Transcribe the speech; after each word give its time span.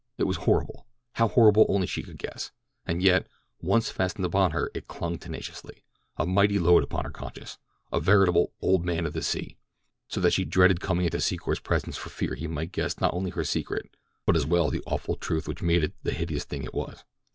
It 0.17 0.23
was 0.23 0.37
horrible. 0.37 0.87
How 1.13 1.27
horrible 1.27 1.67
only 1.69 1.85
she 1.85 2.01
could 2.01 2.17
guess; 2.17 2.51
and 2.87 3.03
yet, 3.03 3.27
once 3.61 3.91
fastened 3.91 4.25
upon 4.25 4.49
her, 4.49 4.71
it 4.73 4.87
clung 4.87 5.19
tenaciously, 5.19 5.83
a 6.17 6.25
mighty 6.25 6.57
load 6.57 6.81
upon 6.83 7.05
her 7.05 7.11
conscience—a 7.11 7.99
veritable 7.99 8.51
Old 8.63 8.83
Man 8.83 9.05
of 9.05 9.13
the 9.13 9.21
Sea—so 9.21 10.19
that 10.19 10.33
she 10.33 10.43
dreaded 10.43 10.79
coming 10.81 11.05
into 11.05 11.17
Secor's 11.21 11.59
presence 11.59 11.97
for 11.97 12.09
fear 12.09 12.33
he 12.33 12.47
might 12.47 12.71
guess 12.71 12.99
not 12.99 13.13
only 13.13 13.29
her 13.29 13.43
secret, 13.43 13.95
but 14.25 14.35
as 14.35 14.43
well 14.47 14.71
the 14.71 14.81
awful 14.87 15.15
truth 15.17 15.47
which 15.47 15.61
made 15.61 15.83
it 15.83 15.93
the 16.01 16.13
hideous 16.13 16.45
thing 16.45 16.63
it 16.63 16.73
was. 16.73 17.03